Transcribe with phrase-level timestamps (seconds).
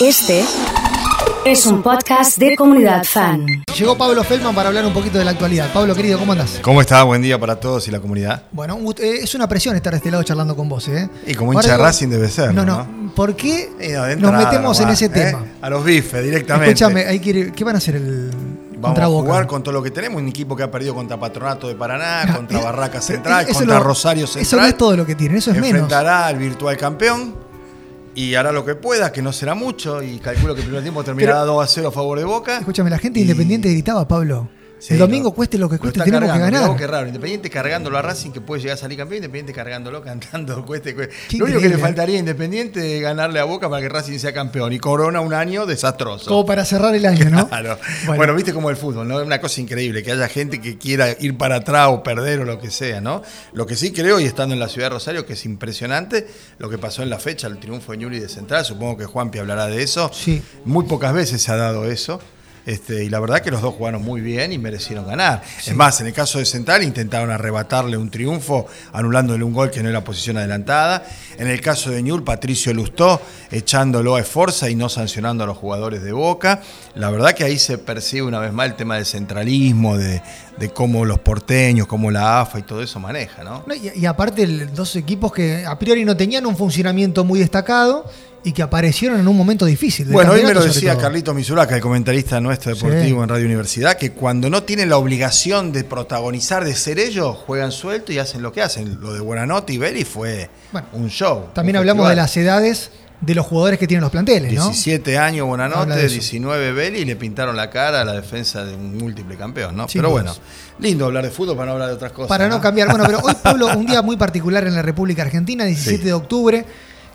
[0.00, 0.44] Este
[1.44, 3.46] es un podcast de comunidad fan.
[3.76, 5.72] Llegó Pablo Feldman para hablar un poquito de la actualidad.
[5.72, 6.58] Pablo, querido, ¿cómo andás?
[6.62, 7.02] ¿Cómo está?
[7.02, 8.42] Buen día para todos y la comunidad.
[8.52, 11.08] Bueno, eh, es una presión estar de este lado charlando con vos, ¿eh?
[11.26, 12.52] Y como hincha Racing debe ser.
[12.54, 13.10] No, No, no.
[13.14, 15.08] ¿Por qué no, de nos metemos en ese ¿eh?
[15.10, 15.44] tema?
[15.60, 16.70] A los bifes directamente.
[16.72, 19.26] Escúchame, hay que ir- ¿qué van a hacer el Vamos contra a Boca?
[19.28, 20.22] jugar con todo lo que tenemos.
[20.22, 23.44] Un equipo que ha perdido contra Patronato de Paraná, Ah, contra eh, Barraca eh, Central,
[23.48, 24.60] eso contra Rosario Eso Central.
[24.60, 25.68] no es todo lo que tienen, eso es menos.
[25.80, 27.34] Enfrentará al virtual campeón
[28.14, 30.02] y hará lo que pueda, que no será mucho.
[30.02, 32.58] Y calculo que el primer tiempo terminará Pero- 2 a 0 a favor de Boca.
[32.58, 34.48] Escúchame, la gente Y- independiente gritaba, Pablo.
[34.80, 36.46] Sí, el domingo cueste lo que cueste, tenemos que cargando.
[36.46, 36.76] Mirá ganar.
[36.78, 37.06] qué raro.
[37.06, 41.14] Independiente cargándolo a Racing que puede llegar a salir campeón, Independiente cargándolo, cantando, cueste, cueste.
[41.28, 41.82] Qué Lo único que le increíble.
[41.86, 44.72] faltaría a Independiente es ganarle a Boca para que Racing sea campeón.
[44.72, 46.26] Y Corona un año desastroso.
[46.28, 47.48] Como para cerrar el año, ¿no?
[47.48, 47.78] Claro.
[48.06, 48.16] Bueno.
[48.16, 48.34] Bueno.
[48.34, 49.20] viste como el fútbol, ¿no?
[49.20, 52.44] Es una cosa increíble, que haya gente que quiera ir para atrás o perder o
[52.44, 53.22] lo que sea, ¿no?
[53.52, 56.26] Lo que sí creo, y estando en la ciudad de Rosario, que es impresionante
[56.58, 59.38] lo que pasó en la fecha, el triunfo de Ñuri de Central, supongo que Juanpi
[59.38, 60.10] hablará de eso.
[60.14, 60.42] Sí.
[60.64, 62.20] Muy pocas veces se ha dado eso.
[62.66, 65.42] Este, y la verdad que los dos jugaron muy bien y merecieron ganar.
[65.66, 69.82] Es más, en el caso de Central intentaron arrebatarle un triunfo anulándole un gol que
[69.82, 71.02] no era posición adelantada.
[71.38, 75.56] En el caso de Ñul, Patricio Lustó echándolo a Esforza y no sancionando a los
[75.56, 76.60] jugadores de Boca.
[76.94, 80.22] La verdad que ahí se percibe una vez más el tema del centralismo, de,
[80.58, 83.64] de cómo los porteños, cómo la AFA y todo eso maneja, ¿no?
[83.66, 87.38] No, y, y aparte, el- dos equipos que a priori no tenían un funcionamiento muy
[87.40, 88.04] destacado
[88.42, 90.06] y que aparecieron en un momento difícil.
[90.08, 90.96] Bueno, hoy me lo decía.
[90.96, 93.22] Carlito Misuraca, el comentarista nuestro deportivo Sí.
[93.22, 97.70] en Radio Universidad, que cuando no tienen la obligación de protagonizar, de ser ellos, juegan
[97.72, 98.98] suelto y hacen lo que hacen.
[99.00, 101.46] Lo de Buenanote y Beri fue Bueno, un show.
[101.52, 104.64] También un hablamos de las edades de los jugadores que tienen los planteles, ¿no?
[104.70, 105.46] 17 años
[106.06, 106.14] eso.
[106.14, 109.86] 19 Beli y le pintaron la cara a la defensa de un múltiple campeón, ¿no?
[109.92, 110.34] Pero bueno,
[110.78, 112.28] lindo hablar de fútbol para no hablar de otras cosas.
[112.28, 112.88] Para no cambiar.
[112.88, 116.02] Bueno, pero hoy, Pablo, un día muy particular en la República Argentina, 17 Sí.
[116.04, 116.64] de octubre.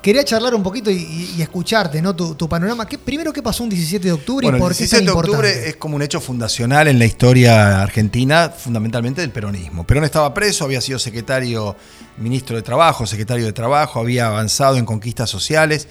[0.05, 2.15] Quería charlar un poquito y, escucharte, ¿no?
[2.15, 2.87] Tu, tu panorama.
[2.87, 4.99] ¿Qué, primero, ¿qué pasó un 17 de octubre Bueno, y por el qué es tan
[4.99, 5.69] 17 de octubre importante?
[5.69, 9.83] es como un hecho fundacional en la historia argentina, fundamentalmente del peronismo.
[9.83, 11.75] Perón estaba preso, había sido secretario,
[12.17, 15.87] ministro de Trabajo, secretario de Trabajo, había avanzado en conquistas sociales.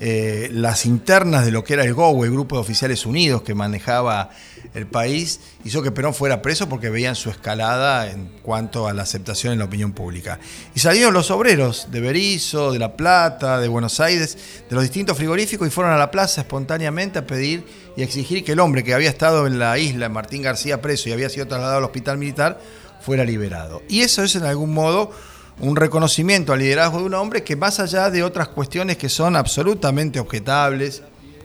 [0.00, 3.54] Eh, las internas de lo que era el GOU, el Grupo de Oficiales Unidos que
[3.54, 4.30] manejaba
[4.74, 9.02] el país, hizo que Perón fuera preso porque veían su escalada en cuanto a la
[9.02, 10.40] aceptación en la opinión pública.
[10.74, 14.36] Y salieron los obreros de Berizo, de La Plata, de Buenos Aires,
[14.68, 17.64] de los distintos frigoríficos y fueron a la plaza espontáneamente a pedir
[17.96, 21.12] y exigir que el hombre que había estado en la isla, Martín García, preso y
[21.12, 22.58] había sido trasladado al hospital militar,
[23.00, 23.82] fuera liberado.
[23.88, 25.12] Y eso es en algún modo
[25.60, 29.36] un reconocimiento al liderazgo de un hombre que más allá de otras cuestiones que son
[29.36, 31.02] absolutamente objetables,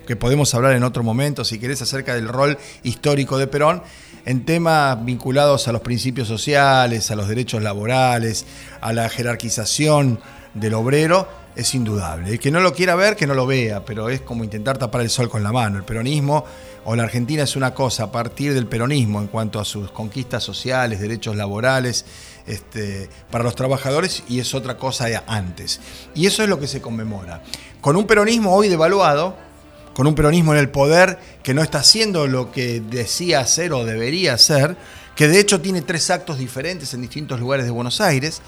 [0.08, 3.84] que podemos hablar en otro momento, si querés, acerca del rol histórico de Perón,
[4.26, 8.46] en temas vinculados a los principios sociales, a los derechos laborales,
[8.82, 10.20] a la jerarquización
[10.56, 12.32] del obrero, es indudable.
[12.32, 15.02] El que no lo quiera ver, que no lo vea, pero es como intentar tapar
[15.02, 15.78] el sol con la mano.
[15.78, 16.46] El peronismo
[16.86, 20.44] o la Argentina es una cosa a partir del peronismo en cuanto a sus conquistas
[20.44, 22.06] sociales, derechos laborales
[22.50, 25.80] este, para los trabajadores y es otra cosa antes.
[26.16, 27.44] Y eso es lo que se conmemora.
[27.80, 29.38] Con un peronismo hoy devaluado,
[29.94, 33.86] con un peronismo en el poder que no está haciendo lo que decía hacer o
[33.86, 34.76] debería hacer,
[35.16, 38.42] que de hecho tiene tres actos diferentes en distintos lugares de Buenos Aires,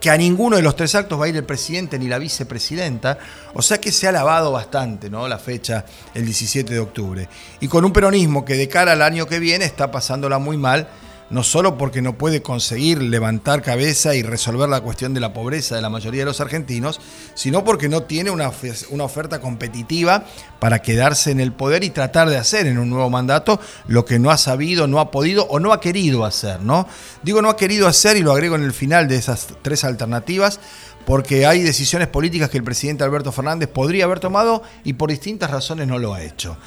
[0.00, 3.16] que a ninguno de los tres actos va a ir el presidente ni la vicepresidenta,
[3.54, 5.26] o sea que se ha lavado bastante ¿no?
[5.28, 7.28] la fecha, el 17 de octubre.
[7.60, 10.88] Y con un peronismo que de cara al año que viene está pasándola muy mal,
[11.30, 15.74] no solo porque no puede conseguir levantar cabeza y resolver la cuestión de la pobreza
[15.74, 17.00] de la mayoría de los argentinos,
[17.34, 18.50] sino porque no tiene una,
[18.90, 20.24] una oferta competitiva
[20.60, 24.18] para quedarse en el poder y tratar de hacer en un nuevo mandato lo que
[24.18, 26.86] no ha sabido, no ha podido o no ha querido hacer, ¿no?
[27.22, 30.60] Digo no ha querido hacer y lo agrego en el final de esas tres alternativas
[31.06, 35.50] porque hay decisiones políticas que el presidente Alberto Fernández podría haber tomado y por distintas
[35.50, 36.58] razones no lo ha hecho.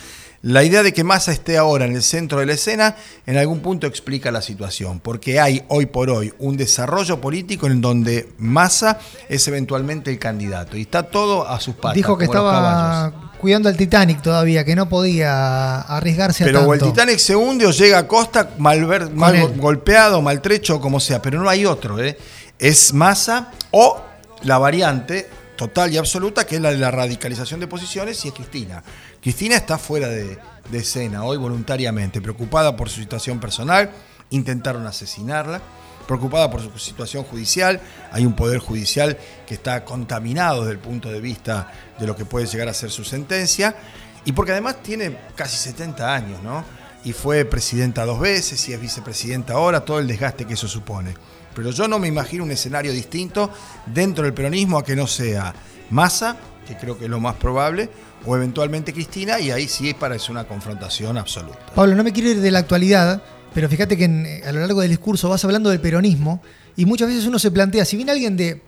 [0.41, 2.95] La idea de que Massa esté ahora en el centro de la escena
[3.25, 7.81] en algún punto explica la situación, porque hay hoy por hoy un desarrollo político en
[7.81, 11.95] donde Massa es eventualmente el candidato y está todo a sus patas.
[11.95, 16.69] Dijo que estaba cuidando al Titanic todavía, que no podía arriesgarse a Pero tanto.
[16.71, 21.01] o el Titanic se hunde o llega a costa mal, ver- mal golpeado, maltrecho como
[21.01, 22.01] sea, pero no hay otro.
[22.01, 22.17] ¿eh?
[22.57, 24.01] Es Massa o
[24.43, 25.27] la variante
[25.59, 28.81] total y absoluta que es la de la radicalización de posiciones y es Cristina.
[29.21, 30.39] Cristina está fuera de,
[30.71, 33.91] de escena hoy voluntariamente, preocupada por su situación personal,
[34.29, 35.59] intentaron asesinarla,
[36.07, 41.11] preocupada por su situación judicial, hay un poder judicial que está contaminado desde el punto
[41.11, 41.69] de vista
[41.99, 43.75] de lo que puede llegar a ser su sentencia,
[44.23, 46.63] y porque además tiene casi 70 años, ¿no?
[47.03, 51.15] Y fue presidenta dos veces y es vicepresidenta ahora, todo el desgaste que eso supone.
[51.55, 53.49] Pero yo no me imagino un escenario distinto
[53.85, 55.53] dentro del peronismo a que no sea
[55.89, 56.37] Massa
[56.67, 57.89] que creo que es lo más probable,
[58.27, 61.57] o eventualmente Cristina, y ahí sí parece una confrontación absoluta.
[61.73, 63.23] Pablo, no me quiero ir de la actualidad,
[63.55, 66.43] pero fíjate que en- a lo largo del discurso vas hablando del peronismo
[66.75, 68.61] y muchas veces uno se plantea, si viene alguien de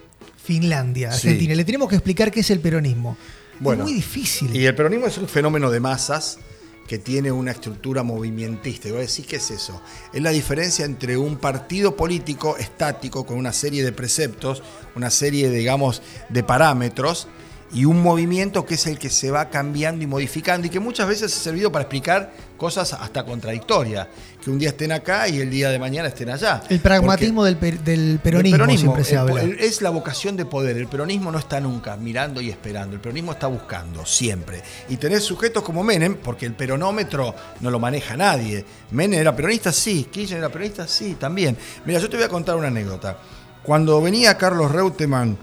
[0.44, 1.28] Finlandia, Sí.
[1.28, 3.16] Argentina, le tenemos que explicar qué es el peronismo.
[3.60, 4.56] Bueno, es muy difícil.
[4.56, 6.40] Y el peronismo es un fenómeno de masas
[6.88, 8.88] que tiene una estructura movimentista.
[8.88, 9.82] Y voy a decir, ¿qué es eso?
[10.12, 14.62] Es la diferencia entre un partido político estático con una serie de preceptos,
[14.96, 17.28] una serie, digamos, de parámetros,
[17.74, 21.08] y un movimiento que es el que se va cambiando y modificando y que muchas
[21.08, 24.08] veces ha servido para explicar cosas hasta contradictorias.
[24.44, 26.62] Que un día estén acá y el día de mañana estén allá.
[26.70, 29.42] el pragmatismo del, per- del peronismo, El peronismo, siempre se el- habla.
[29.44, 30.78] el- es la vocación de poder.
[30.78, 32.96] El peronismo no está nunca mirando y esperando.
[32.96, 34.62] El peronismo está buscando, siempre.
[34.90, 38.66] Y tenés sujetos como Menem, porque el peronómetro no lo maneja nadie.
[38.92, 40.08] Menem era peronista, sí.
[40.12, 41.56] Kirchner era peronista, sí, también.
[41.86, 43.18] Mira, yo te voy a contar una anécdota.
[43.64, 45.38] Cuando venía Carlos Reutemann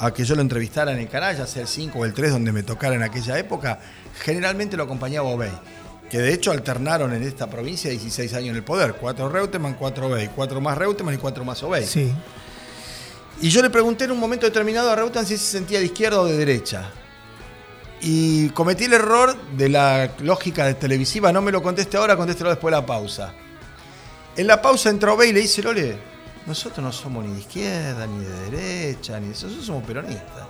[0.00, 2.32] a que yo lo entrevistara en el canal, ya sea el 5 o el 3,
[2.32, 3.78] donde me tocara en aquella época,
[4.22, 5.52] generalmente lo acompañaba Obey.
[6.08, 8.94] Que de hecho alternaron en esta provincia 16 años en el poder.
[8.94, 10.28] Cuatro Reutemann, cuatro Obey.
[10.34, 11.84] Cuatro más Reutemann y cuatro más Obey.
[11.86, 12.10] Sí.
[13.42, 16.18] Y yo le pregunté en un momento determinado a Reutemann si se sentía de izquierda
[16.20, 16.90] o de derecha.
[18.00, 22.48] Y cometí el error de la lógica de televisiva, no me lo conteste ahora, contéstelo
[22.48, 23.34] después de la pausa.
[24.34, 26.09] En la pausa entró Obey y le dice, Lole,
[26.46, 30.48] nosotros no somos ni de izquierda, ni de derecha, ni de eso, nosotros somos peronistas.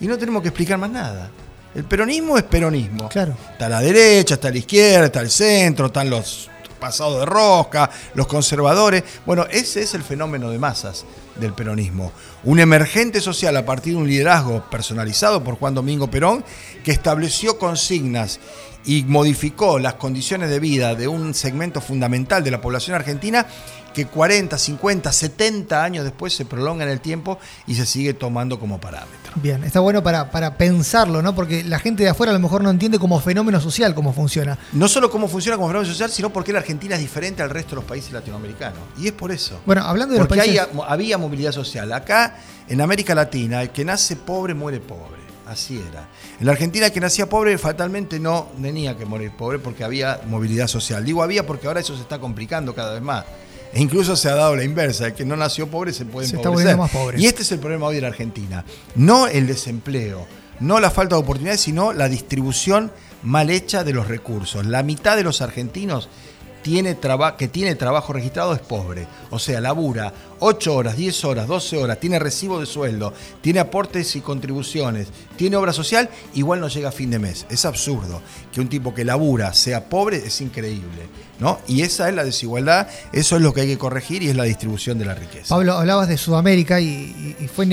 [0.00, 1.30] Y no tenemos que explicar más nada.
[1.74, 3.08] El peronismo es peronismo.
[3.08, 3.36] Claro.
[3.52, 6.48] Está la derecha, está la izquierda, está el centro, están los
[6.78, 9.02] pasados de rosca, los conservadores.
[9.26, 11.04] Bueno, ese es el fenómeno de masas
[11.36, 12.12] del peronismo.
[12.44, 16.44] Un emergente social a partir de un liderazgo personalizado por Juan Domingo Perón
[16.84, 18.40] que estableció consignas
[18.84, 23.46] y modificó las condiciones de vida de un segmento fundamental de la población argentina
[24.04, 28.60] que 40, 50, 70 años después se prolonga en el tiempo y se sigue tomando
[28.60, 29.32] como parámetro.
[29.34, 31.34] Bien, está bueno para, para pensarlo, ¿no?
[31.34, 34.56] Porque la gente de afuera a lo mejor no entiende como fenómeno social cómo funciona.
[34.72, 37.70] No solo cómo funciona como fenómeno social, sino porque la Argentina es diferente al resto
[37.70, 38.78] de los países latinoamericanos.
[38.98, 39.60] Y es por eso.
[39.66, 40.60] Bueno, hablando de los Porque países.
[40.60, 41.92] hay- había movilidad social.
[41.92, 42.36] Acá,
[42.68, 45.18] en América Latina, el que nace pobre muere pobre.
[45.46, 46.06] Así era.
[46.38, 50.20] En la Argentina, el que nacía pobre fatalmente no tenía que morir pobre porque había
[50.28, 51.02] movilidad social.
[51.04, 53.24] Digo había porque ahora eso se está complicando cada vez más.
[53.72, 55.06] E incluso se ha dado la inversa.
[55.06, 56.76] El que no nació pobre se puede Se empobrecer.
[56.76, 57.20] más pobre.
[57.20, 58.64] Y este es el problema hoy la Argentina.
[58.94, 60.26] No el desempleo,
[60.60, 62.90] no la falta de oportunidades, sino la distribución
[63.22, 64.64] mal hecha de los recursos.
[64.66, 66.08] La mitad de los argentinos
[66.62, 66.96] tiene
[67.36, 69.06] que tiene trabajo registrado es pobre.
[69.30, 74.14] O sea, labura 8 horas, 10 horas, 12 horas, tiene recibo de sueldo, tiene aportes
[74.16, 77.46] y contribuciones, tiene obra social, igual no llega a fin de mes.
[77.48, 78.22] Es absurdo
[78.52, 81.08] que un tipo que labura sea pobre, es increíble.
[81.38, 81.60] ¿no?
[81.68, 84.44] Y esa es la desigualdad, eso es lo que hay que corregir y es la
[84.44, 85.54] distribución de la riqueza.
[85.54, 87.66] Pablo, hablabas de Sudamérica y, fue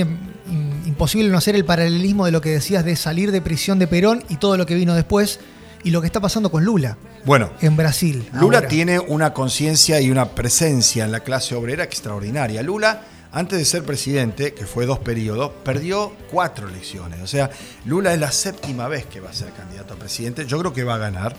[0.86, 4.24] imposible no hacer el paralelismo de lo que decías de salir de prisión de Perón
[4.28, 5.40] y todo lo que vino después
[5.84, 8.28] y lo que está pasando con Lula Bueno, en Brasil.
[8.34, 8.68] Lula ahora.
[8.68, 12.62] tiene una conciencia y una presencia en la clase obrera extraordinaria.
[12.62, 13.02] Lula,
[13.32, 17.20] antes de ser presidente, que fue dos periodos, perdió cuatro elecciones.
[17.22, 17.50] O sea,
[17.84, 20.46] Lula es la séptima vez que va a ser candidato a presidente.
[20.46, 21.34] Yo creo que va a ganar.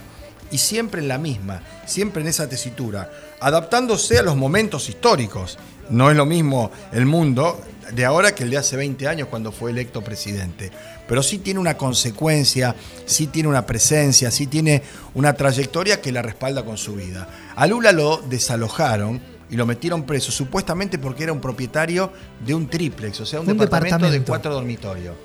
[0.51, 5.57] Y siempre en la misma, siempre en esa tesitura, adaptándose a los momentos históricos.
[5.89, 7.61] No es lo mismo el mundo
[7.93, 10.71] de ahora que el de hace 20 años cuando fue electo presidente.
[11.07, 14.83] Pero sí tiene una consecuencia, sí tiene una presencia, sí tiene
[15.13, 17.27] una trayectoria que la respalda con su vida.
[17.55, 22.11] A Lula lo desalojaron y lo metieron preso, supuestamente porque era un propietario
[22.45, 25.15] de un triplex, o sea, un, Un departamento, de cuatro dormitorios.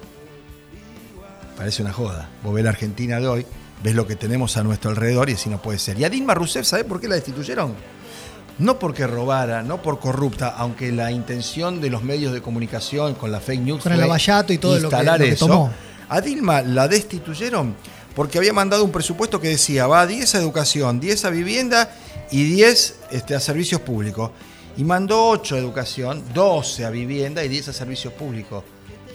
[1.56, 2.30] Parece una joda.
[2.42, 3.46] Vos ves la Argentina de hoy,
[3.82, 5.98] ves lo que tenemos a nuestro alrededor y así no puede ser.
[5.98, 7.74] Y a Dilma Rousseff, ¿sabés por qué la destituyeron?
[8.58, 13.32] No porque robara, no por corrupta, aunque la intención de los medios de comunicación con
[13.32, 15.46] la fake news Con el Lavallato y todo lo que- instalar lo que eso.
[15.46, 15.70] tomó.
[16.08, 17.74] A Dilma la destituyeron
[18.14, 21.90] porque había mandado un presupuesto que decía va 10 a educación, 10 a vivienda
[22.30, 24.30] y 10 este, a servicios públicos.
[24.76, 28.62] Y mandó 8 a educación, 12 a vivienda y 10 a servicios públicos.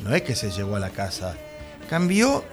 [0.03, 1.35] No es que se llegó a la casa,
[1.89, 2.43] cambió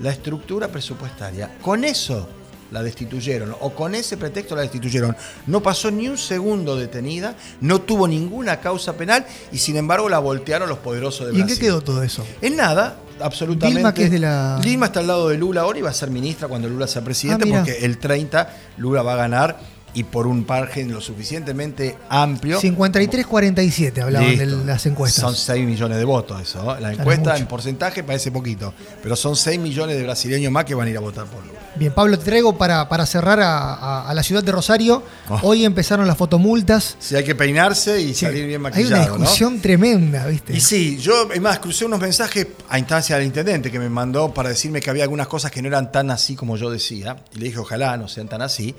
[0.00, 1.56] la estructura presupuestaria.
[1.62, 2.28] Con eso
[2.70, 5.16] la destituyeron, o con ese pretexto la destituyeron.
[5.46, 10.18] No pasó ni un segundo detenida, no tuvo ninguna causa penal y sin embargo la
[10.18, 11.58] voltearon los poderosos de ¿Y en Brasil.
[11.60, 12.26] qué quedó todo eso?
[12.40, 13.76] En nada, absolutamente.
[13.78, 15.94] Dilma, que es de la- Dilma está al lado de Lula ahora y va a
[15.94, 19.60] ser ministra cuando Lula sea presidente Ah, porque el 30 Lula va a ganar
[19.94, 22.60] y por un margen lo suficientemente amplio.
[22.60, 24.64] 53-47 hablaban de Listo.
[24.64, 25.20] las encuestas.
[25.22, 26.62] Son 6 millones de votos eso.
[26.62, 26.78] ¿no?
[26.80, 30.88] La encuesta en porcentaje parece poquito, pero son 6 millones de brasileños más que van
[30.88, 31.60] a ir a votar por Lula.
[31.76, 35.02] Bien, Pablo, te traigo para, para cerrar a, a- a la ciudad de Rosario.
[35.28, 35.38] Oh.
[35.42, 36.96] Hoy empezaron las fotomultas.
[37.00, 39.18] Si hay que peinarse y Sí, salir bien Hay maquillado, una ¿no?
[39.20, 40.56] discusión tremenda, ¿viste?
[40.56, 44.32] Y sí, yo, es más, crucé unos mensajes a instancia del intendente que me mandó
[44.32, 47.16] para decirme que había algunas cosas que no eran tan así como yo decía.
[47.34, 48.74] Y le dije, ojalá no sean tan así.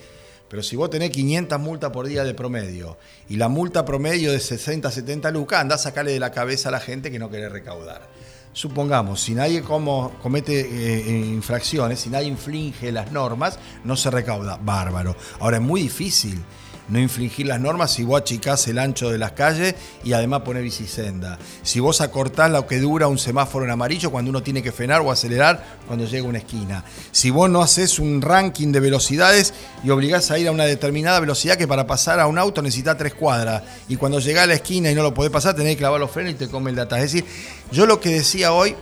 [0.55, 2.97] Pero si vos tenés 500 multas por día de promedio
[3.27, 6.71] y la multa promedio de 60, 70 lucas, andá a sacarle de la cabeza a
[6.71, 8.07] la gente que no quiere recaudar.
[8.53, 14.55] Supongamos, si nadie como, comete eh, infracciones, si nadie infringe las normas, no se recauda.
[14.55, 15.17] Bárbaro.
[15.41, 16.41] Ahora es muy difícil
[16.89, 20.63] no infringir las normas si vos achicás el ancho de las calles y además ponés
[20.63, 21.37] bicisenda.
[21.63, 25.01] Si vos acortás lo que dura un semáforo en amarillo cuando uno tiene que frenar
[25.01, 26.83] o acelerar cuando llega a una esquina.
[27.11, 31.19] Si vos no haces un ranking de velocidades y obligás a ir a una determinada
[31.19, 34.55] velocidad que para pasar a un auto necesita tres cuadras y cuando llegás a la
[34.55, 36.79] esquina y no lo podés pasar tenés que clavar los frenos y te come el
[36.79, 37.03] atrás.
[37.03, 37.29] Es decir,
[37.71, 38.75] yo lo que decía hoy,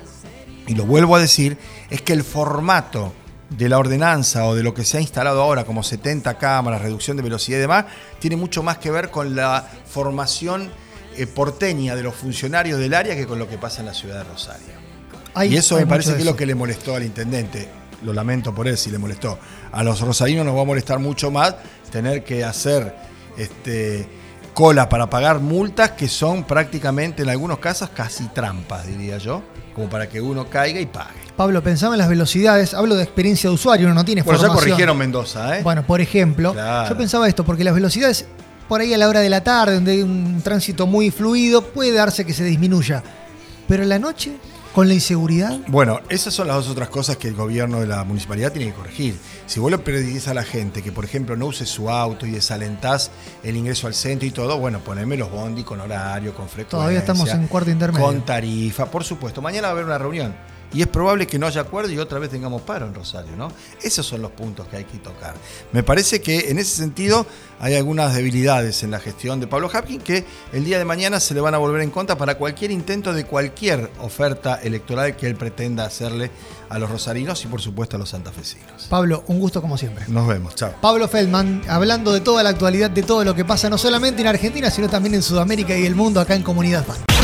[0.67, 1.57] y lo vuelvo a decir,
[1.89, 3.13] es que el formato
[3.49, 7.17] de la ordenanza o de lo que se ha instalado ahora como 70 cámaras, reducción
[7.17, 7.85] de velocidad y demás,
[8.19, 10.71] tiene mucho más que ver con la formación
[11.15, 14.23] eh, porteña de los funcionarios del área que con lo que pasa en la ciudad
[14.23, 14.73] de Rosario.
[15.35, 17.67] Hay- y eso me parece que es lo que le molestó al intendente.
[18.03, 19.39] Lo lamento por él si le molestó.
[19.71, 21.55] A los rosarinos nos va a molestar mucho más
[21.91, 22.93] tener que hacer
[23.37, 24.07] este,
[24.53, 29.41] cola para pagar multas que son prácticamente en algunos casos casi trampas, diría yo,
[29.75, 31.23] como para que uno caiga y pague.
[31.35, 32.73] Pablo, pensaba en las velocidades.
[32.75, 34.63] Hablo de experiencia de usuario, uno no tiene Bueno, ya formación.
[34.69, 35.63] corrigieron Mendoza, ¿eh?
[35.63, 36.89] Bueno, por ejemplo, Claro.
[36.89, 38.27] yo pensaba esto, porque las velocidades
[38.67, 41.91] por ahí a la hora de la tarde, donde hay un tránsito muy fluido, puede
[41.91, 43.03] darse que se disminuya.
[43.67, 44.31] Pero en la noche,
[44.73, 48.03] con la inseguridad, Bueno, esas son las dos otras cosas que el gobierno de la
[48.03, 49.15] municipalidad tiene que corregir.
[49.45, 52.31] Si vos le pedís a la gente que, por ejemplo, no use su auto y
[52.31, 53.11] desalentás
[53.43, 56.79] el ingreso al centro y todo, bueno, poneme los bondi con horario, con frecuencia.
[56.79, 58.05] Todavía estamos en cuarto intermedio.
[58.05, 59.41] Con tarifa, por supuesto.
[59.41, 60.33] Mañana va a haber una reunión.
[60.73, 63.51] Y es probable que no haya acuerdo y otra vez tengamos paro en Rosario, ¿no?
[63.81, 65.35] Esos son los puntos que hay que tocar.
[65.71, 67.25] Me parece que en ese sentido
[67.59, 71.33] hay algunas debilidades en la gestión de Pablo Hapkin que el día de mañana se
[71.33, 75.35] le van a volver en contra para cualquier intento de cualquier oferta electoral que él
[75.35, 76.31] pretenda hacerle
[76.69, 78.87] a los rosarinos y por supuesto a los santafesinos.
[78.89, 80.05] Pablo, un gusto como siempre.
[80.07, 80.73] Nos vemos, chao.
[80.81, 84.27] Pablo Feldman, hablando de toda la actualidad, de todo lo que pasa, no solamente en
[84.27, 87.22] Argentina, sino también en Sudamérica y el mundo, acá en Comunidad Fan.